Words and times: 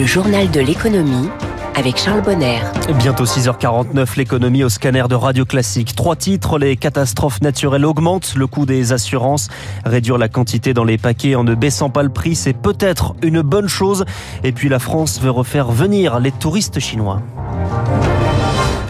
Le 0.00 0.06
journal 0.06 0.50
de 0.50 0.60
l'économie 0.60 1.28
avec 1.74 1.98
Charles 1.98 2.22
Bonner. 2.22 2.58
Bientôt 3.00 3.26
6h49, 3.26 4.16
l'économie 4.16 4.64
au 4.64 4.70
scanner 4.70 5.04
de 5.10 5.14
Radio 5.14 5.44
Classique. 5.44 5.94
Trois 5.94 6.16
titres, 6.16 6.58
les 6.58 6.78
catastrophes 6.78 7.42
naturelles 7.42 7.84
augmentent 7.84 8.34
le 8.34 8.46
coût 8.46 8.64
des 8.64 8.94
assurances. 8.94 9.48
Réduire 9.84 10.16
la 10.16 10.30
quantité 10.30 10.72
dans 10.72 10.84
les 10.84 10.96
paquets 10.96 11.34
en 11.34 11.44
ne 11.44 11.54
baissant 11.54 11.90
pas 11.90 12.02
le 12.02 12.08
prix, 12.08 12.34
c'est 12.34 12.54
peut-être 12.54 13.14
une 13.22 13.42
bonne 13.42 13.68
chose. 13.68 14.06
Et 14.42 14.52
puis 14.52 14.70
la 14.70 14.78
France 14.78 15.20
veut 15.20 15.30
refaire 15.30 15.70
venir 15.70 16.18
les 16.18 16.32
touristes 16.32 16.80
chinois. 16.80 17.20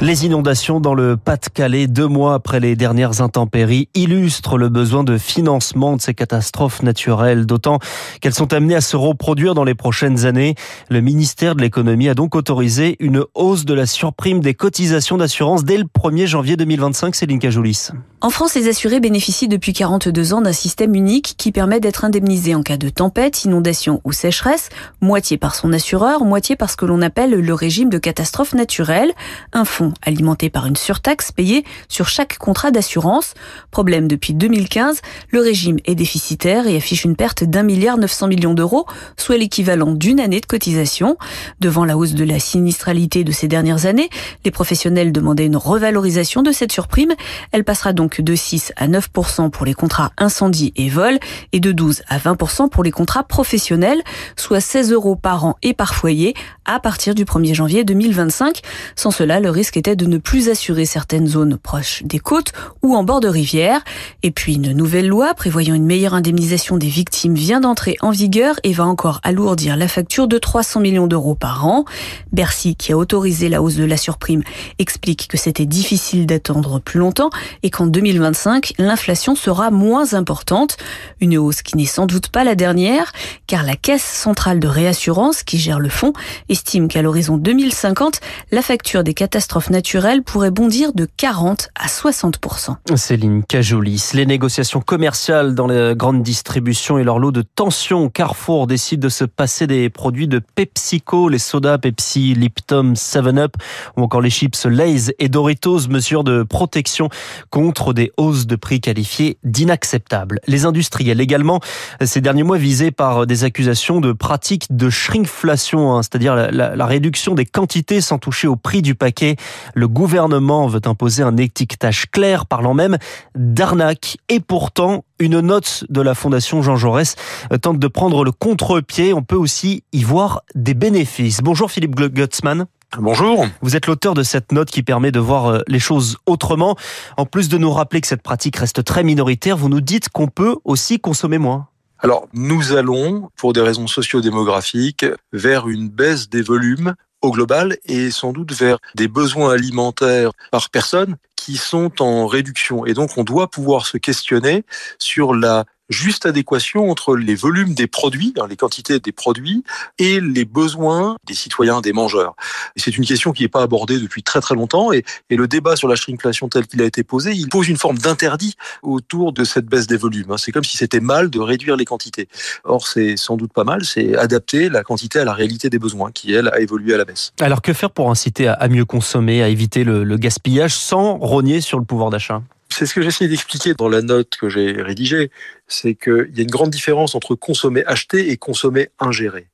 Les 0.03 0.25
inondations 0.25 0.81
dans 0.81 0.95
le 0.95 1.19
Pas-de-Calais, 1.19 1.87
deux 1.87 2.07
mois 2.07 2.33
après 2.33 2.59
les 2.59 2.75
dernières 2.75 3.21
intempéries, 3.21 3.91
illustrent 3.93 4.57
le 4.57 4.71
besoin 4.71 5.05
de 5.05 5.19
financement 5.19 5.95
de 5.95 6.01
ces 6.01 6.15
catastrophes 6.15 6.83
naturelles, 6.83 7.45
d'autant 7.45 7.79
qu'elles 8.23 8.33
sont 8.33 8.55
amenées 8.55 8.77
à 8.77 8.81
se 8.81 8.97
reproduire 8.97 9.55
dans 9.55 9.65
les 9.65 9.75
prochaines 9.75 10.25
années. 10.25 10.55
Le 10.89 11.03
ministère 11.03 11.55
de 11.55 11.61
l'économie 11.61 12.09
a 12.09 12.15
donc 12.15 12.35
autorisé 12.35 12.97
une 12.99 13.25
hausse 13.35 13.67
de 13.67 13.75
la 13.75 13.85
surprime 13.85 14.41
des 14.41 14.55
cotisations 14.55 15.19
d'assurance 15.19 15.65
dès 15.65 15.77
le 15.77 15.85
1er 15.85 16.27
janvier 16.27 16.57
2025. 16.57 17.15
Céline 17.15 17.39
Cajoulis. 17.39 17.91
En 18.23 18.29
France, 18.29 18.55
les 18.55 18.69
assurés 18.69 19.01
bénéficient 19.01 19.49
depuis 19.49 19.73
42 19.73 20.35
ans 20.35 20.43
d'un 20.43 20.53
système 20.53 20.95
unique 20.95 21.37
qui 21.39 21.53
permet 21.53 21.81
d'être 21.81 22.05
indemnisés 22.05 22.55
en 22.55 22.63
cas 22.63 22.77
de 22.77 22.91
tempête, 22.91 23.47
inondation 23.47 24.03
ou 24.05 24.13
sécheresse, 24.13 24.69
moitié 25.01 25.39
par 25.39 25.55
son 25.55 25.73
assureur, 25.73 26.27
moitié 26.27 26.55
par 26.55 26.69
ce 26.69 26.77
que 26.77 26.85
l'on 26.85 27.01
appelle 27.01 27.31
le 27.31 27.55
régime 27.55 27.89
de 27.89 27.97
catastrophe 27.97 28.53
naturelle, 28.53 29.11
un 29.55 29.65
fonds 29.65 29.95
alimenté 30.03 30.51
par 30.51 30.67
une 30.67 30.77
surtaxe 30.77 31.33
payée 31.33 31.65
sur 31.89 32.09
chaque 32.09 32.37
contrat 32.37 32.71
d'assurance. 32.71 33.33
Problème 33.71 34.07
depuis 34.07 34.35
2015, 34.35 35.01
le 35.31 35.41
régime 35.41 35.79
est 35.87 35.95
déficitaire 35.95 36.67
et 36.67 36.77
affiche 36.77 37.05
une 37.05 37.17
perte 37.17 37.45
d'un 37.45 37.63
milliard 37.63 37.97
900 37.97 38.29
millions 38.29 38.53
d'euros, 38.53 38.85
soit 39.17 39.39
l'équivalent 39.39 39.93
d'une 39.93 40.21
année 40.21 40.43
de 40.43 40.47
cotisation. 40.47 41.17
Devant 41.61 41.87
la 41.87 41.97
hausse 41.97 42.13
de 42.13 42.25
la 42.25 42.39
sinistralité 42.39 43.25
de 43.25 43.33
ces 43.33 43.49
dernières 43.49 43.87
années, 43.87 44.11
les 44.45 44.51
professionnels 44.51 45.11
demandaient 45.11 45.47
une 45.47 45.57
revalorisation 45.57 46.43
de 46.43 46.53
cette 46.53 46.73
surprime. 46.73 47.15
Elle 47.53 47.65
passera 47.65 47.95
donc 47.95 48.10
de 48.19 48.35
6 48.35 48.73
à 48.77 48.89
9 48.89 49.09
pour 49.53 49.65
les 49.65 49.75
contrats 49.75 50.13
incendie 50.19 50.73
et 50.77 50.89
vol 50.89 51.19
et 51.53 51.61
de 51.61 51.73
12 51.73 52.03
à 52.09 52.19
20 52.19 52.69
pour 52.71 52.83
les 52.83 52.91
contrats 52.91 53.25
professionnels, 53.25 54.03
soit 54.37 54.61
16 54.61 54.93
euros 54.93 55.17
par 55.17 55.45
an 55.45 55.57
et 55.63 55.75
par 55.75 55.95
foyer 55.95 56.35
à 56.65 56.81
partir 56.81 57.15
du 57.15 57.25
1er 57.25 57.55
janvier 57.55 57.85
2025. 57.85 58.61
Sans 58.97 59.11
cela, 59.11 59.41
le 59.41 59.51
risque 59.51 59.77
était 59.77 59.97
de 59.97 60.07
ne 60.07 60.19
plus 60.19 60.49
assurer 60.49 60.85
certaines 60.85 61.27
zones 61.27 61.57
proches 61.57 62.03
des 62.05 62.19
côtes 62.19 62.53
ou 62.83 62.95
en 62.95 63.05
bord 63.05 63.21
de 63.21 63.29
rivière. 63.29 63.83
Et 64.23 64.31
puis 64.31 64.55
une 64.55 64.73
nouvelle 64.73 65.09
loi 65.09 65.35
prévoyant 65.35 65.75
une 65.75 65.87
meilleure 65.87 66.15
indemnisation 66.15 66.77
des 66.77 66.89
victimes 66.89 67.35
vient 67.35 67.61
d'entrer 67.61 67.97
en 68.01 68.11
vigueur 68.11 68.57
et 68.63 68.73
va 68.73 68.87
encore 68.87 69.21
alourdir 69.23 69.77
la 69.77 69.89
facture 69.89 70.29
de 70.29 70.39
300 70.39 70.81
millions 70.81 71.07
d'euros 71.07 71.35
par 71.35 71.67
an. 71.67 71.85
Bercy, 72.33 72.77
qui 72.77 72.93
a 72.93 72.97
autorisé 72.97 73.49
la 73.49 73.63
hausse 73.63 73.77
de 73.77 73.85
la 73.85 73.97
surprime, 73.97 74.43
explique 74.79 75.29
que 75.29 75.37
c'était 75.37 75.67
difficile 75.67 76.27
d'attendre 76.27 76.81
plus 76.81 77.01
longtemps 77.01 77.31
et 77.63 77.71
qu'en 77.71 77.87
2025, 78.01 78.73
l'inflation 78.79 79.35
sera 79.35 79.71
moins 79.71 80.15
importante. 80.15 80.79
Une 81.21 81.37
hausse 81.37 81.61
qui 81.61 81.77
n'est 81.77 81.85
sans 81.85 82.07
doute 82.07 82.29
pas 82.29 82.45
la 82.45 82.55
dernière, 82.55 83.13
car 83.47 83.63
la 83.63 83.77
Caisse 83.77 84.03
centrale 84.03 84.59
de 84.59 84.69
réassurance, 84.69 85.43
qui 85.43 85.59
gère 85.59 85.81
le 85.81 85.91
fonds, 85.91 86.15
estime 86.49 86.89
qu'à 86.89 87.03
l'horizon 87.03 87.37
2050, 87.37 88.21
la 88.53 88.63
facture 88.63 89.05
des 89.05 89.13
catastrophes 89.13 89.69
naturelles 89.69 90.23
pourrait 90.23 90.51
bondir 90.51 90.95
de 90.95 91.07
40 91.19 91.69
à 91.75 91.89
60% 91.89 92.77
Céline 92.97 93.45
Cajolis, 93.45 94.13
les 94.15 94.25
négociations 94.25 94.81
commerciales 94.81 95.55
dans 95.55 95.67
les 95.67 95.93
grandes 95.95 96.23
distributions 96.23 96.97
et 96.97 97.05
leur 97.05 97.19
lot 97.19 97.33
de 97.33 97.43
tensions. 97.43 98.09
Carrefour 98.09 98.67
décide 98.67 99.01
de 99.01 99.11
se 99.11 99.25
passer 99.27 99.67
des 99.67 99.91
produits 99.91 100.27
de 100.27 100.41
PepsiCo, 100.55 101.29
les 101.29 101.39
sodas 101.39 101.77
Pepsi, 101.77 102.33
Lipton, 102.33 102.95
7-Up 102.95 103.57
ou 103.99 104.03
encore 104.03 104.23
les 104.23 104.31
chips 104.31 104.65
Lay's 104.65 105.13
et 105.19 105.29
Doritos, 105.29 105.89
mesures 105.91 106.25
de 106.25 106.45
protection 106.45 107.11
contre 107.51 107.90
des 107.93 108.13
hausses 108.17 108.47
de 108.47 108.57
prix 108.57 108.81
qualifiées 108.81 109.39
d'inacceptables. 109.45 110.41
Les 110.47 110.65
industriels 110.65 111.21
également, 111.21 111.61
ces 112.03 112.21
derniers 112.21 112.43
mois 112.43 112.59
visés 112.59 112.91
par 112.91 113.27
des 113.27 113.45
accusations 113.45 114.01
de 114.01 114.13
pratiques 114.13 114.67
de 114.71 114.91
shrinkflation, 114.91 115.97
hein, 115.97 116.03
c'est-à-dire 116.03 116.35
la, 116.35 116.51
la, 116.51 116.87
réduction 116.87 117.35
des 117.35 117.47
quantités 117.47 118.01
sans 118.01 118.19
toucher 118.19 118.49
au 118.49 118.57
prix 118.57 118.83
du 118.83 118.95
paquet. 118.95 119.37
Le 119.75 119.89
gouvernement 119.89 120.67
veut 120.67 120.81
imposer 120.85 121.23
un 121.23 121.37
étiquetage 121.37 122.11
clair, 122.11 122.47
parlant 122.47 122.75
même 122.75 122.99
d'arnaque. 123.35 124.17
Et 124.29 124.41
pourtant, 124.41 125.05
une 125.19 125.41
note 125.41 125.85
de 125.89 126.01
la 126.01 126.15
Fondation 126.15 126.63
Jean 126.63 126.77
Jaurès 126.77 127.15
tente 127.63 127.79
de 127.79 127.89
prendre 127.89 128.25
le 128.25 128.33
contre-pied. 128.33 129.13
On 129.13 129.23
peut 129.23 129.37
aussi 129.37 129.85
y 129.93 130.03
voir 130.03 130.43
des 130.55 130.75
bénéfices. 130.75 131.41
Bonjour 131.43 131.71
Philippe 131.71 131.95
Gutzmann. 131.95 132.67
Bonjour. 132.99 133.47
Vous 133.63 133.77
êtes 133.77 133.87
l'auteur 133.87 134.15
de 134.15 134.25
cette 134.25 134.51
note 134.51 134.69
qui 134.69 134.83
permet 134.83 135.13
de 135.13 135.21
voir 135.21 135.47
euh, 135.47 135.61
les 135.69 135.79
choses 135.79 136.17
autrement. 136.27 136.77
En 137.17 137.25
plus 137.25 137.49
de 137.49 137.57
nous 137.57 137.71
rappeler 137.71 138.01
que 138.01 138.09
cette 138.09 138.23
pratique 138.23 138.57
reste 138.57 138.83
très 138.83 139.05
minoritaire, 139.05 139.57
vous 139.57 139.69
nous 139.69 139.81
dites 139.81 140.09
qu'on 140.09 140.27
peut 140.27 140.57
aussi 140.65 140.99
consommer 140.99 141.39
moins. 141.39 141.69
Alors, 142.01 142.27
nous 142.33 142.73
allons, 142.73 143.31
pour 143.37 143.53
des 143.53 143.61
raisons 143.61 143.87
sociodémographiques, 143.87 145.07
vers 145.33 145.69
une 145.69 145.89
baisse 145.89 146.29
des 146.29 146.43
volumes 146.43 146.95
au 147.23 147.31
global 147.31 147.77
et 147.85 148.11
sans 148.11 148.33
doute 148.33 148.53
vers 148.53 148.79
des 148.97 149.07
besoins 149.07 149.53
alimentaires 149.53 150.33
par 150.51 150.69
personne 150.71 151.17
qui 151.37 151.59
sont 151.59 152.03
en 152.03 152.27
réduction. 152.27 152.87
Et 152.87 152.95
donc, 152.95 153.19
on 153.19 153.25
doit 153.25 153.49
pouvoir 153.49 153.87
se 153.87 153.99
questionner 153.99 154.65
sur 154.99 155.33
la 155.33 155.65
juste 155.91 156.25
adéquation 156.25 156.91
entre 156.91 157.17
les 157.17 157.35
volumes 157.35 157.75
des 157.75 157.87
produits, 157.87 158.33
hein, 158.39 158.47
les 158.49 158.57
quantités 158.57 159.01
des 159.01 159.13
produits, 159.13 159.65
et 159.99 160.21
les 160.21 160.45
besoins 160.45 161.17
des 161.27 161.35
citoyens, 161.35 161.81
des 161.81 161.93
mangeurs. 161.93 162.35
C'est 162.77 162.97
une 162.97 163.05
question 163.05 163.33
qui 163.33 163.43
n'est 163.43 163.49
pas 163.49 163.63
abordée 163.63 163.99
depuis 163.99 164.23
très 164.23 164.41
très 164.41 164.55
longtemps, 164.55 164.93
et, 164.93 165.05
le 165.31 165.49
débat 165.49 165.75
sur 165.75 165.89
la 165.89 165.97
shrinkflation 165.97 166.49
tel 166.49 166.67
qu'il 166.67 166.83
a 166.83 166.85
été 166.85 167.03
posé, 167.03 167.33
il 167.33 167.49
pose 167.49 167.69
une 167.69 167.79
forme 167.79 167.97
d'interdit 167.97 168.57
autour 168.83 169.33
de 169.33 169.43
cette 169.43 169.65
baisse 169.65 169.87
des 169.87 169.97
volumes. 169.97 170.31
Hein. 170.31 170.37
C'est 170.37 170.53
comme 170.53 170.65
si 170.65 170.77
c'était 170.77 171.01
mal 171.01 171.31
de 171.31 171.41
réduire 171.41 171.77
les 171.77 171.87
quantités. 171.87 172.29
Or, 172.65 172.87
c'est 172.87 173.17
sans 173.17 173.39
doute 173.39 173.53
pas 173.53 173.65
mal, 173.65 173.85
c'est 173.85 174.15
adapter 174.17 174.69
la 174.69 174.83
quantité 174.83 175.19
à 175.19 175.25
la 175.25 175.33
réalité 175.33 175.71
des 175.71 175.79
besoins, 175.79 176.13
qui, 176.13 176.35
elle, 176.35 176.49
a 176.49 176.61
évolué 176.61 176.93
à 176.93 176.99
la 176.99 177.07
baisse. 177.07 177.33
Alors, 177.41 177.63
que 177.63 177.73
faire 177.73 177.91
pour 177.91 178.11
inciter 178.11 178.49
à 178.49 178.69
mieux 178.69 178.85
consommer, 178.85 179.43
à 179.43 179.49
éviter 179.49 179.83
le, 179.83 180.05
le 180.05 180.17
gaspillage 180.19 180.75
sans 180.75 181.17
rogner 181.17 181.63
sur 181.63 181.79
le 181.79 181.85
pouvoir 181.87 182.11
d'achat? 182.11 182.43
C'est 182.73 182.87
ce 182.87 182.95
que 182.95 183.03
j'essaie 183.03 183.29
d'expliquer 183.29 183.75
dans 183.75 183.89
la 183.89 184.03
note 184.03 184.37
que 184.37 184.49
j'ai 184.49 184.81
rédigée, 184.81 185.31
c'est 185.67 185.95
qu'il 185.95 186.31
y 186.35 186.41
a 186.41 186.43
une 186.43 186.51
grande 186.51 186.71
différence 186.71 187.15
entre 187.15 187.35
consommer 187.35 187.85
acheter 187.87 188.31
et 188.31 188.37
consommer 188.37 188.91
ingérer. 188.99 189.49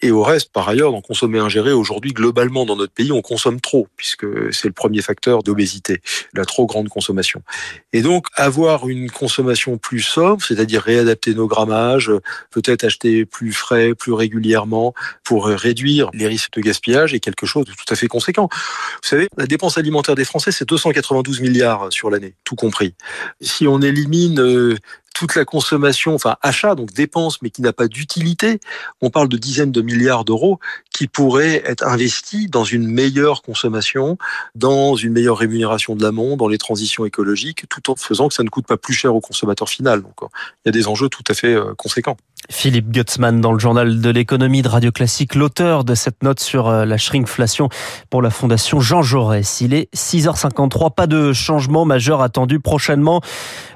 Et 0.00 0.10
au 0.10 0.22
reste, 0.22 0.52
par 0.52 0.68
ailleurs, 0.68 0.92
dans 0.92 1.00
consommer 1.00 1.38
ingérer, 1.38 1.72
aujourd'hui, 1.72 2.12
globalement, 2.12 2.64
dans 2.64 2.76
notre 2.76 2.92
pays, 2.92 3.10
on 3.10 3.22
consomme 3.22 3.60
trop, 3.60 3.88
puisque 3.96 4.26
c'est 4.52 4.68
le 4.68 4.74
premier 4.74 5.02
facteur 5.02 5.42
d'obésité, 5.42 6.00
la 6.34 6.44
trop 6.44 6.66
grande 6.66 6.88
consommation. 6.88 7.42
Et 7.92 8.02
donc, 8.02 8.26
avoir 8.36 8.88
une 8.88 9.10
consommation 9.10 9.76
plus 9.76 10.00
sobre, 10.00 10.42
c'est-à-dire 10.44 10.82
réadapter 10.82 11.34
nos 11.34 11.48
grammages, 11.48 12.12
peut-être 12.50 12.84
acheter 12.84 13.24
plus 13.24 13.52
frais, 13.52 13.94
plus 13.94 14.12
régulièrement, 14.12 14.94
pour 15.24 15.46
réduire 15.46 16.10
les 16.14 16.28
risques 16.28 16.52
de 16.54 16.60
gaspillage, 16.60 17.14
est 17.14 17.20
quelque 17.20 17.46
chose 17.46 17.64
de 17.64 17.72
tout 17.72 17.92
à 17.92 17.96
fait 17.96 18.08
conséquent. 18.08 18.48
Vous 18.52 19.08
savez, 19.08 19.28
la 19.36 19.46
dépense 19.46 19.78
alimentaire 19.78 20.14
des 20.14 20.24
Français, 20.24 20.52
c'est 20.52 20.68
292 20.68 21.40
milliards 21.40 21.88
sur 21.90 22.10
l'année, 22.10 22.34
tout 22.44 22.54
compris. 22.54 22.94
Si 23.40 23.66
on 23.66 23.80
élimine 23.82 24.40
euh, 24.40 24.76
toute 25.18 25.34
la 25.34 25.44
consommation, 25.44 26.14
enfin 26.14 26.36
achat, 26.42 26.76
donc 26.76 26.92
dépense, 26.92 27.42
mais 27.42 27.50
qui 27.50 27.60
n'a 27.60 27.72
pas 27.72 27.88
d'utilité, 27.88 28.60
on 29.00 29.10
parle 29.10 29.28
de 29.28 29.36
dizaines 29.36 29.72
de 29.72 29.82
milliards 29.82 30.24
d'euros 30.24 30.60
qui 30.94 31.08
pourraient 31.08 31.60
être 31.66 31.84
investis 31.84 32.48
dans 32.48 32.62
une 32.62 32.86
meilleure 32.86 33.42
consommation, 33.42 34.16
dans 34.54 34.94
une 34.94 35.12
meilleure 35.12 35.38
rémunération 35.38 35.96
de 35.96 36.04
l'amont, 36.04 36.36
dans 36.36 36.46
les 36.46 36.56
transitions 36.56 37.04
écologiques, 37.04 37.68
tout 37.68 37.90
en 37.90 37.96
faisant 37.96 38.28
que 38.28 38.34
ça 38.34 38.44
ne 38.44 38.48
coûte 38.48 38.68
pas 38.68 38.76
plus 38.76 38.94
cher 38.94 39.12
au 39.12 39.20
consommateur 39.20 39.68
final. 39.68 40.02
Donc 40.02 40.14
il 40.22 40.28
y 40.66 40.68
a 40.68 40.72
des 40.72 40.86
enjeux 40.86 41.08
tout 41.08 41.24
à 41.26 41.34
fait 41.34 41.52
euh, 41.52 41.74
conséquents. 41.76 42.16
Philippe 42.50 42.90
Gutzmann 42.90 43.42
dans 43.42 43.52
le 43.52 43.58
journal 43.58 44.00
de 44.00 44.08
l'économie 44.08 44.62
de 44.62 44.68
Radio 44.68 44.90
Classique, 44.90 45.34
l'auteur 45.34 45.84
de 45.84 45.94
cette 45.94 46.22
note 46.22 46.40
sur 46.40 46.68
euh, 46.68 46.86
la 46.86 46.96
shrinkflation 46.96 47.68
pour 48.08 48.22
la 48.22 48.30
fondation 48.30 48.80
Jean 48.80 49.02
Jaurès. 49.02 49.60
Il 49.60 49.74
est 49.74 49.94
6h53, 49.94 50.94
pas 50.94 51.06
de 51.06 51.34
changement 51.34 51.84
majeur 51.84 52.22
attendu 52.22 52.58
prochainement. 52.58 53.20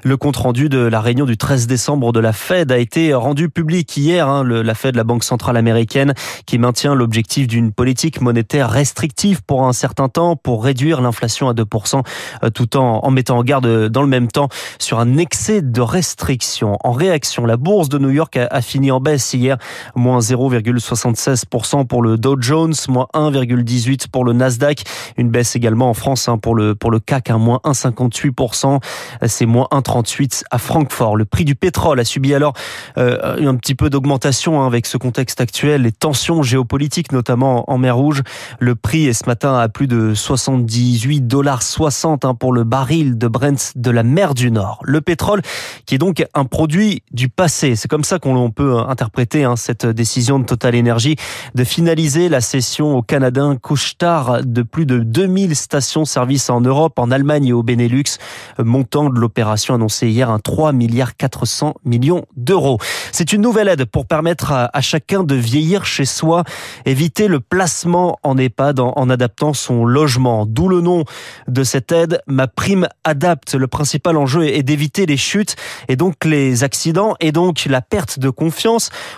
Le 0.01 0.17
compte-rendu 0.17 0.69
de 0.69 0.79
la 0.79 1.01
réunion 1.01 1.25
du 1.25 1.37
13 1.37 1.67
décembre 1.67 2.11
de 2.13 2.19
la 2.19 2.33
Fed 2.33 2.71
a 2.71 2.79
été 2.79 3.13
rendu 3.13 3.47
public 3.47 3.95
hier, 3.95 4.27
hein, 4.27 4.43
la 4.43 4.73
Fed, 4.73 4.95
la 4.95 5.03
Banque 5.03 5.23
centrale 5.23 5.55
américaine, 5.55 6.15
qui 6.47 6.57
maintient 6.57 6.95
l'objectif 6.95 7.45
d'une 7.45 7.71
politique 7.71 8.21
monétaire 8.21 8.71
restrictive 8.71 9.43
pour 9.45 9.67
un 9.67 9.73
certain 9.73 10.09
temps 10.09 10.35
pour 10.35 10.63
réduire 10.63 10.99
l'inflation 10.99 11.47
à 11.47 11.53
2%, 11.53 12.01
euh, 12.43 12.49
tout 12.49 12.75
en, 12.75 13.11
mettant 13.11 13.37
en 13.37 13.43
garde 13.43 13.87
dans 13.89 14.01
le 14.01 14.07
même 14.07 14.29
temps 14.29 14.49
sur 14.79 14.99
un 14.99 15.17
excès 15.17 15.61
de 15.61 15.81
restrictions. 15.81 16.79
En 16.83 16.91
réaction, 16.91 17.45
la 17.45 17.57
bourse 17.57 17.87
de 17.87 17.99
New 17.99 18.09
York 18.09 18.35
a 18.35 18.62
fini 18.63 18.91
en 18.91 18.99
baisse 18.99 19.33
hier, 19.33 19.57
moins 19.95 20.19
0,76% 20.19 21.85
pour 21.85 22.01
le 22.01 22.17
Dow 22.17 22.37
Jones, 22.39 22.73
moins 22.87 23.07
1,18% 23.13 24.09
pour 24.09 24.25
le 24.25 24.33
Nasdaq. 24.33 24.83
Une 25.17 25.29
baisse 25.29 25.55
également 25.55 25.89
en 25.89 25.93
France 25.93 26.27
hein, 26.27 26.37
pour 26.37 26.55
le 26.55 26.75
pour 26.75 26.91
le 26.91 26.99
CAC, 26.99 27.29
hein, 27.29 27.37
moins 27.37 27.59
1,58%. 27.63 28.79
C'est 29.27 29.45
moins 29.45 29.67
1,38 29.71 30.43
à 30.49 30.57
Francfort. 30.57 31.15
Le 31.15 31.25
prix 31.25 31.45
du 31.45 31.55
pétrole 31.55 31.99
a 31.99 32.05
subi 32.05 32.33
alors 32.33 32.53
euh, 32.97 33.47
un 33.47 33.55
petit 33.55 33.75
peu 33.75 33.89
d'augmentation 33.89 34.61
hein, 34.61 34.67
avec 34.67 34.85
ce 34.85 34.97
contexte 34.97 35.41
actuel, 35.41 35.83
les 35.83 35.91
tensions 35.91 36.41
géopolitiques 36.43 37.11
notamment 37.11 37.69
en 37.71 37.77
mer 37.77 37.95
Rouge. 37.95 38.23
Le 38.59 38.75
prix 38.75 39.05
est 39.05 39.13
ce 39.13 39.25
matin 39.27 39.57
à 39.57 39.69
plus 39.69 39.87
de 39.87 40.13
78 40.13 41.21
dollars 41.21 41.61
60 41.61 42.25
hein, 42.25 42.35
pour 42.35 42.53
le 42.53 42.63
baril 42.63 43.17
de 43.17 43.27
Brent 43.27 43.73
de 43.75 43.91
la 43.91 44.03
mer 44.03 44.33
du 44.33 44.51
Nord. 44.51 44.79
Le 44.83 45.01
pétrole 45.01 45.41
qui 45.85 45.95
est 45.95 45.99
donc 45.99 46.25
un 46.33 46.45
produit 46.45 47.03
du 47.11 47.29
passé. 47.29 47.75
C'est 47.75 47.87
comme 47.87 48.03
ça 48.03 48.19
qu'on 48.19 48.49
peut 48.53 48.77
interpréter 48.77 49.43
hein, 49.43 49.55
cette 49.55 49.85
décision 49.85 50.39
de 50.39 50.45
Total 50.45 50.75
Energy 50.75 51.17
de 51.55 51.63
finaliser 51.63 52.29
la 52.29 52.41
cession 52.41 52.95
au 52.95 53.01
Canada 53.01 53.53
Couche-Tard 53.61 54.43
de 54.43 54.61
plus 54.61 54.85
de 54.85 54.99
2000 54.99 55.55
stations-service 55.55 56.49
en 56.49 56.61
Europe, 56.61 56.99
en 56.99 57.11
Allemagne 57.11 57.47
et 57.47 57.53
au 57.53 57.63
Benelux. 57.63 58.17
Montant 58.59 59.09
de 59.09 59.19
l'opération 59.19 59.75
annoncé 59.75 60.07
hier 60.07 60.29
un 60.29 60.39
3 60.39 60.71
milliards 60.71 61.15
400 61.15 61.75
millions 61.85 62.25
d'euros. 62.37 62.77
C'est 63.11 63.33
une 63.33 63.41
nouvelle 63.41 63.67
aide 63.67 63.85
pour 63.85 64.05
permettre 64.05 64.51
à, 64.51 64.81
chacun 64.81 65.23
de 65.23 65.35
vieillir 65.35 65.85
chez 65.85 66.05
soi, 66.05 66.43
éviter 66.85 67.27
le 67.27 67.39
placement 67.39 68.19
en 68.23 68.37
EHPAD 68.37 68.79
en, 68.79 68.93
en 68.95 69.09
adaptant 69.09 69.53
son 69.53 69.85
logement. 69.85 70.45
D'où 70.45 70.69
le 70.69 70.81
nom 70.81 71.03
de 71.47 71.63
cette 71.63 71.91
aide, 71.91 72.21
ma 72.27 72.47
prime 72.47 72.87
adapte. 73.03 73.55
Le 73.55 73.67
principal 73.67 74.17
enjeu 74.17 74.45
est 74.45 74.63
d'éviter 74.63 75.05
les 75.05 75.17
chutes 75.17 75.55
et 75.87 75.95
donc 75.95 76.25
les 76.25 76.63
accidents 76.63 77.15
et 77.19 77.31
donc 77.31 77.65
la 77.65 77.81
perte 77.81 78.19
de 78.19 78.29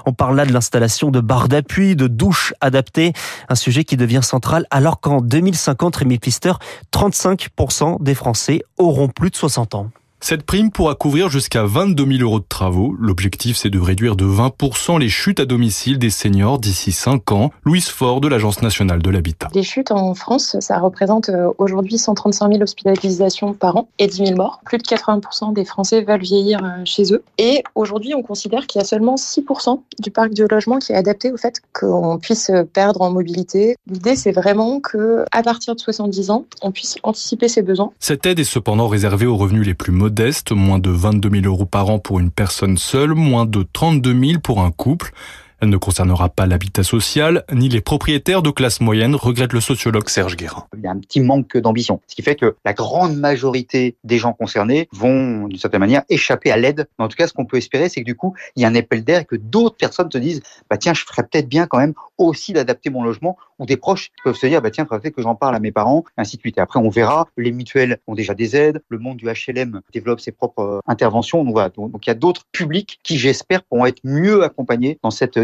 On 0.05 0.13
parle 0.13 0.35
là 0.35 0.45
de 0.45 0.53
l'installation 0.53 1.11
de 1.11 1.19
barres 1.19 1.47
d'appui, 1.47 1.95
de 1.95 2.07
douches 2.07 2.53
adaptées, 2.61 3.13
un 3.49 3.55
sujet 3.55 3.83
qui 3.83 3.97
devient 3.97 4.21
central 4.23 4.65
alors 4.71 4.99
qu'en 4.99 5.21
2050, 5.21 5.95
Rémi 5.95 6.19
Pister, 6.19 6.53
35% 6.93 8.01
des 8.01 8.15
Français 8.15 8.61
auront 8.77 9.07
plus 9.07 9.29
de 9.29 9.35
60 9.35 9.75
ans. 9.75 9.89
Cette 10.27 10.41
prime 10.41 10.71
pourra 10.71 10.95
couvrir 10.95 11.29
jusqu'à 11.29 11.65
22 11.65 12.03
000 12.17 12.23
euros 12.23 12.39
de 12.39 12.45
travaux. 12.49 12.95
L'objectif, 12.97 13.57
c'est 13.57 13.69
de 13.69 13.77
réduire 13.77 14.15
de 14.15 14.25
20% 14.25 14.99
les 14.99 15.07
chutes 15.07 15.39
à 15.39 15.45
domicile 15.45 15.99
des 15.99 16.09
seniors 16.09 16.57
d'ici 16.57 16.93
5 16.93 17.31
ans. 17.31 17.51
Louise 17.63 17.89
Ford 17.89 18.21
de 18.21 18.27
l'Agence 18.27 18.63
nationale 18.63 19.03
de 19.03 19.11
l'habitat. 19.11 19.49
Les 19.53 19.61
chutes 19.61 19.91
en 19.91 20.15
France, 20.15 20.57
ça 20.61 20.79
représente 20.79 21.29
euh, 21.29 21.51
aujourd'hui 21.59 21.99
135 21.99 22.53
000 22.53 22.63
hospitalisations 22.63 23.53
par 23.53 23.77
an 23.77 23.87
et 23.99 24.07
10 24.07 24.17
000 24.17 24.35
morts. 24.35 24.61
Plus 24.65 24.79
de 24.79 24.83
80% 24.83 25.53
des 25.53 25.63
Français 25.63 26.01
veulent 26.01 26.23
vieillir 26.23 26.59
euh, 26.63 26.81
chez 26.85 27.13
eux. 27.13 27.23
Et 27.37 27.61
aujourd'hui, 27.75 28.15
on 28.15 28.23
considère 28.23 28.65
qu'il 28.65 28.81
y 28.81 28.83
a 28.83 28.87
seulement 28.87 29.17
6% 29.17 29.79
du 29.99 30.09
parc 30.09 30.33
de 30.33 30.47
logement 30.49 30.79
qui 30.79 30.91
est 30.91 30.95
adapté 30.95 31.31
au 31.31 31.37
fait 31.37 31.61
qu'on 31.71 32.17
puisse 32.17 32.49
perdre 32.73 33.03
en 33.03 33.11
mobilité. 33.11 33.75
L'idée, 33.85 34.15
c'est 34.15 34.31
vraiment 34.31 34.79
que 34.79 35.23
à 35.31 35.43
partir 35.43 35.75
de 35.75 35.79
70 35.79 36.31
ans, 36.31 36.45
on 36.63 36.71
puisse 36.71 36.95
anticiper 37.03 37.47
ses 37.47 37.61
besoins. 37.61 37.91
Cette 37.99 38.25
aide 38.25 38.39
est 38.39 38.43
cependant 38.43 38.87
réservée 38.87 39.27
aux 39.27 39.37
revenus 39.37 39.67
les 39.67 39.75
plus 39.75 39.91
modestes 39.91 40.14
moins 40.51 40.79
de 40.79 40.89
22 40.89 41.29
000 41.41 41.45
euros 41.45 41.65
par 41.65 41.89
an 41.89 41.99
pour 41.99 42.19
une 42.19 42.31
personne 42.31 42.77
seule, 42.77 43.13
moins 43.13 43.45
de 43.45 43.65
32 43.73 44.27
000 44.27 44.39
pour 44.41 44.61
un 44.61 44.71
couple. 44.71 45.11
Elle 45.61 45.69
ne 45.69 45.77
concernera 45.77 46.29
pas 46.29 46.45
l'habitat 46.45 46.83
social 46.83 47.43
ni 47.51 47.69
les 47.69 47.81
propriétaires 47.81 48.41
de 48.41 48.49
classe 48.49 48.81
moyenne, 48.81 49.15
regrette 49.15 49.53
le 49.53 49.61
sociologue 49.61 50.09
Serge 50.09 50.35
Guérin. 50.35 50.65
Il 50.77 50.83
y 50.83 50.87
a 50.87 50.91
un 50.91 50.99
petit 50.99 51.19
manque 51.19 51.57
d'ambition, 51.57 52.01
ce 52.07 52.15
qui 52.15 52.21
fait 52.21 52.35
que 52.35 52.55
la 52.65 52.73
grande 52.73 53.15
majorité 53.17 53.95
des 54.03 54.17
gens 54.17 54.33
concernés 54.33 54.87
vont, 54.91 55.47
d'une 55.47 55.57
certaine 55.57 55.79
manière, 55.79 56.03
échapper 56.09 56.51
à 56.51 56.57
l'aide. 56.57 56.87
En 56.97 57.07
tout 57.07 57.17
cas, 57.17 57.27
ce 57.27 57.33
qu'on 57.33 57.45
peut 57.45 57.57
espérer, 57.57 57.89
c'est 57.89 58.01
que 58.01 58.05
du 58.05 58.15
coup, 58.15 58.33
il 58.55 58.61
y 58.61 58.65
a 58.65 58.67
un 58.67 58.75
appel 58.75 59.03
d'air 59.03 59.21
et 59.21 59.25
que 59.25 59.35
d'autres 59.35 59.77
personnes 59.77 60.11
se 60.11 60.17
disent, 60.17 60.41
bah 60.69 60.77
tiens, 60.77 60.93
je 60.93 61.03
ferais 61.03 61.23
peut-être 61.23 61.49
bien 61.49 61.67
quand 61.67 61.77
même 61.77 61.93
aussi 62.17 62.53
d'adapter 62.53 62.89
mon 62.89 63.03
logement, 63.03 63.37
ou 63.59 63.65
des 63.65 63.77
proches 63.77 64.11
peuvent 64.23 64.35
se 64.35 64.47
dire, 64.47 64.61
bah 64.61 64.71
tiens, 64.71 64.85
peut-être 64.85 65.15
que 65.15 65.21
j'en 65.21 65.35
parle 65.35 65.55
à 65.55 65.59
mes 65.59 65.71
parents, 65.71 66.03
et 66.17 66.21
ainsi 66.21 66.37
de 66.37 66.41
suite. 66.41 66.57
Et 66.57 66.61
après, 66.61 66.79
on 66.79 66.89
verra, 66.89 67.27
les 67.37 67.51
mutuelles 67.51 67.99
ont 68.07 68.13
déjà 68.13 68.33
des 68.33 68.55
aides, 68.55 68.81
le 68.89 68.99
monde 68.99 69.17
du 69.17 69.25
HLM 69.25 69.81
développe 69.93 70.19
ses 70.19 70.31
propres 70.31 70.59
euh, 70.59 70.79
interventions. 70.87 71.43
Donc 71.43 71.55
donc 71.55 72.05
il 72.05 72.09
y 72.09 72.11
a 72.11 72.15
d'autres 72.15 72.43
publics 72.51 72.99
qui, 73.03 73.17
j'espère, 73.17 73.63
pourront 73.63 73.85
être 73.85 74.01
mieux 74.03 74.43
accompagnés 74.43 74.99
dans 75.03 75.11
cette 75.11 75.37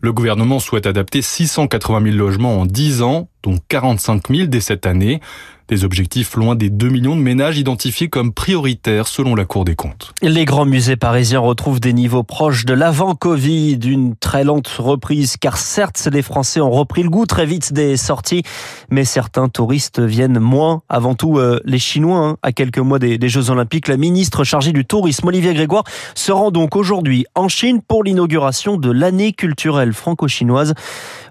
Le 0.00 0.12
gouvernement 0.12 0.60
souhaite 0.60 0.86
adapter 0.86 1.22
680 1.22 2.02
000 2.12 2.16
logements 2.16 2.60
en 2.60 2.66
10 2.66 3.02
ans, 3.02 3.28
dont 3.42 3.58
45 3.68 4.28
000 4.28 4.46
dès 4.46 4.60
cette 4.60 4.86
année. 4.86 5.20
Des 5.68 5.84
objectifs 5.84 6.34
loin 6.34 6.54
des 6.54 6.70
2 6.70 6.88
millions 6.88 7.14
de 7.14 7.20
ménages 7.20 7.58
identifiés 7.58 8.08
comme 8.08 8.32
prioritaires 8.32 9.06
selon 9.06 9.34
la 9.34 9.44
Cour 9.44 9.66
des 9.66 9.74
comptes. 9.74 10.14
Les 10.22 10.46
grands 10.46 10.64
musées 10.64 10.96
parisiens 10.96 11.40
retrouvent 11.40 11.78
des 11.78 11.92
niveaux 11.92 12.22
proches 12.22 12.64
de 12.64 12.72
l'avant-Covid, 12.72 13.76
d'une 13.76 14.16
très 14.16 14.44
lente 14.44 14.68
reprise, 14.68 15.36
car 15.36 15.58
certes, 15.58 16.08
les 16.10 16.22
Français 16.22 16.62
ont 16.62 16.70
repris 16.70 17.02
le 17.02 17.10
goût 17.10 17.26
très 17.26 17.44
vite 17.44 17.74
des 17.74 17.98
sorties, 17.98 18.44
mais 18.88 19.04
certains 19.04 19.50
touristes 19.50 20.00
viennent 20.00 20.38
moins, 20.38 20.80
avant 20.88 21.14
tout 21.14 21.36
euh, 21.36 21.60
les 21.66 21.78
Chinois, 21.78 22.18
hein. 22.18 22.36
à 22.40 22.52
quelques 22.52 22.78
mois 22.78 22.98
des, 22.98 23.18
des 23.18 23.28
Jeux 23.28 23.50
Olympiques. 23.50 23.88
La 23.88 23.98
ministre 23.98 24.44
chargée 24.44 24.72
du 24.72 24.86
tourisme, 24.86 25.28
Olivier 25.28 25.52
Grégoire, 25.52 25.84
se 26.14 26.32
rend 26.32 26.50
donc 26.50 26.76
aujourd'hui 26.76 27.26
en 27.34 27.48
Chine 27.48 27.82
pour 27.86 28.04
l'inauguration 28.04 28.78
de 28.78 28.90
l'année 28.90 29.34
culturelle 29.34 29.92
franco-chinoise. 29.92 30.72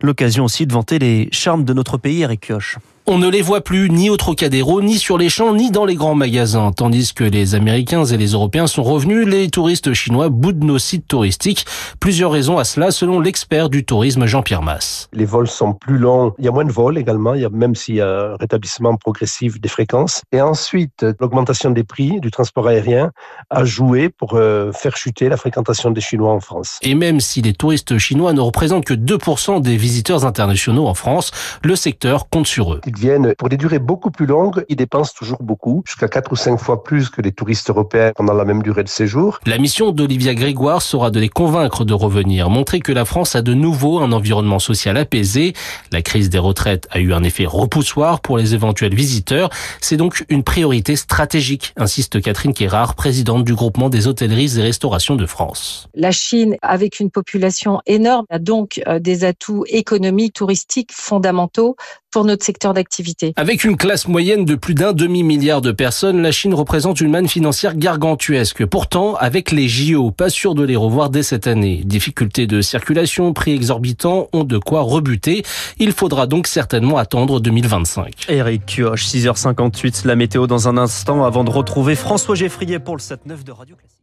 L'occasion 0.01 0.45
aussi 0.45 0.65
de 0.65 0.73
vanter 0.73 0.99
les 0.99 1.29
charmes 1.31 1.63
de 1.63 1.73
notre 1.73 1.97
pays, 1.97 2.21
Eric 2.21 2.41
Kioch. 2.47 2.77
On 3.09 3.19
ne 3.19 3.29
les 3.29 3.41
voit 3.41 3.61
plus 3.61 3.89
ni 3.89 4.09
au 4.09 4.17
Trocadéro, 4.17 4.81
ni 4.81 4.97
sur 4.97 5.17
les 5.17 5.29
champs, 5.29 5.55
ni 5.55 5.71
dans 5.71 5.85
les 5.85 5.95
grands 5.95 6.13
magasins. 6.13 6.73
Tandis 6.73 7.13
que 7.13 7.23
les 7.23 7.55
Américains 7.55 8.03
et 8.03 8.17
les 8.17 8.31
Européens 8.31 8.67
sont 8.67 8.83
revenus, 8.83 9.25
les 9.25 9.49
touristes 9.49 9.93
chinois 9.93 10.27
boudent 10.27 10.65
nos 10.65 10.77
sites 10.77 11.07
touristiques. 11.07 11.65
Plusieurs 12.01 12.31
raisons 12.31 12.57
à 12.57 12.65
cela, 12.65 12.91
selon 12.91 13.21
l'expert 13.21 13.69
du 13.69 13.85
tourisme 13.85 14.25
Jean-Pierre 14.25 14.61
Masse. 14.61 15.07
Les 15.13 15.23
vols 15.23 15.47
sont 15.47 15.71
plus 15.71 15.97
longs, 15.97 16.33
il 16.37 16.43
y 16.43 16.49
a 16.49 16.51
moins 16.51 16.65
de 16.65 16.71
vols 16.73 16.97
également, 16.97 17.33
il 17.33 17.43
y 17.43 17.45
a, 17.45 17.49
même 17.49 17.75
s'il 17.75 17.95
y 17.95 18.01
a 18.01 18.09
un 18.09 18.35
rétablissement 18.35 18.97
progressif 18.97 19.61
des 19.61 19.69
fréquences. 19.69 20.21
Et 20.33 20.41
ensuite, 20.41 21.05
l'augmentation 21.21 21.71
des 21.71 21.85
prix 21.85 22.19
du 22.19 22.29
transport 22.29 22.67
aérien 22.67 23.11
a 23.49 23.63
joué 23.63 24.09
pour 24.09 24.33
euh, 24.33 24.73
faire 24.73 24.97
chuter 24.97 25.29
la 25.29 25.37
fréquentation 25.37 25.91
des 25.91 26.01
Chinois 26.01 26.33
en 26.33 26.41
France. 26.41 26.77
Et 26.81 26.93
même 26.93 27.21
si 27.21 27.41
les 27.41 27.53
touristes 27.53 27.97
chinois 27.99 28.33
ne 28.33 28.41
représentent 28.41 28.83
que 28.83 28.93
2% 28.93 29.61
des 29.61 29.77
visiteurs 29.77 30.25
internationaux 30.25 30.87
en 30.87 30.93
France, 30.93 31.31
le 31.63 31.77
secteur 31.77 32.27
compte 32.27 32.47
sur 32.47 32.73
eux 32.73 32.81
viennent 32.97 33.35
pour 33.35 33.49
des 33.49 33.57
durées 33.57 33.79
beaucoup 33.79 34.11
plus 34.11 34.25
longues, 34.25 34.65
ils 34.69 34.75
dépensent 34.75 35.13
toujours 35.15 35.41
beaucoup, 35.41 35.83
jusqu'à 35.85 36.07
4 36.07 36.31
ou 36.31 36.35
5 36.35 36.57
fois 36.57 36.83
plus 36.83 37.09
que 37.09 37.21
les 37.21 37.31
touristes 37.31 37.69
européens 37.69 38.11
pendant 38.15 38.33
la 38.33 38.45
même 38.45 38.63
durée 38.63 38.83
de 38.83 38.89
séjour. 38.89 39.39
La 39.45 39.57
mission 39.57 39.91
d'Olivia 39.91 40.33
Grégoire 40.33 40.81
sera 40.81 41.11
de 41.11 41.19
les 41.19 41.29
convaincre 41.29 41.85
de 41.85 41.93
revenir, 41.93 42.49
montrer 42.49 42.79
que 42.79 42.91
la 42.91 43.05
France 43.05 43.35
a 43.35 43.41
de 43.41 43.53
nouveau 43.53 43.99
un 43.99 44.11
environnement 44.11 44.59
social 44.59 44.97
apaisé. 44.97 45.53
La 45.91 46.01
crise 46.01 46.29
des 46.29 46.37
retraites 46.37 46.87
a 46.91 46.99
eu 46.99 47.13
un 47.13 47.23
effet 47.23 47.45
repoussoir 47.45 48.21
pour 48.21 48.37
les 48.37 48.53
éventuels 48.53 48.95
visiteurs. 48.95 49.49
C'est 49.81 49.97
donc 49.97 50.25
une 50.29 50.43
priorité 50.43 50.95
stratégique, 50.95 51.73
insiste 51.77 52.21
Catherine 52.21 52.53
Kérard, 52.53 52.95
présidente 52.95 53.43
du 53.43 53.53
groupement 53.53 53.89
des 53.89 54.07
hôtelleries 54.07 54.57
et 54.57 54.61
restaurations 54.61 55.15
de 55.15 55.25
France. 55.25 55.87
La 55.93 56.11
Chine, 56.11 56.55
avec 56.61 56.99
une 56.99 57.11
population 57.11 57.81
énorme, 57.85 58.25
a 58.29 58.39
donc 58.39 58.81
euh, 58.87 58.99
des 58.99 59.23
atouts 59.23 59.65
économiques, 59.67 60.33
touristiques 60.33 60.91
fondamentaux 60.91 61.75
pour 62.17 62.25
notre 62.25 62.43
secteur 62.43 62.73
d'activité. 62.73 63.31
Avec 63.35 63.63
une 63.63 63.77
classe 63.77 64.07
moyenne 64.07 64.43
de 64.43 64.55
plus 64.55 64.73
d'un 64.73 64.91
demi-milliard 64.91 65.61
de 65.61 65.71
personnes, 65.71 66.19
la 66.19 66.31
Chine 66.31 66.55
représente 66.55 66.99
une 66.99 67.11
manne 67.11 67.27
financière 67.27 67.75
gargantuesque. 67.75 68.65
Pourtant, 68.65 69.13
avec 69.17 69.51
les 69.51 69.67
JO, 69.67 70.09
pas 70.09 70.31
sûr 70.31 70.55
de 70.55 70.63
les 70.63 70.75
revoir 70.75 71.11
dès 71.11 71.21
cette 71.21 71.45
année. 71.45 71.83
Difficultés 71.85 72.47
de 72.47 72.59
circulation, 72.61 73.33
prix 73.33 73.51
exorbitants 73.51 74.29
ont 74.33 74.45
de 74.45 74.57
quoi 74.57 74.81
rebuter. 74.81 75.43
Il 75.77 75.91
faudra 75.91 76.25
donc 76.25 76.47
certainement 76.47 76.97
attendre 76.97 77.39
2025. 77.39 78.25
Eric 78.29 78.65
Kioch, 78.65 78.97
6h58, 78.97 80.07
la 80.07 80.15
météo 80.15 80.47
dans 80.47 80.67
un 80.67 80.77
instant 80.79 81.23
avant 81.23 81.43
de 81.43 81.51
retrouver 81.51 81.93
François 81.93 82.33
Geffrier 82.33 82.79
pour 82.79 82.95
le 82.95 83.01
7-9 83.01 83.43
de 83.43 83.51
Radio 83.51 83.75
Classique. 83.75 83.96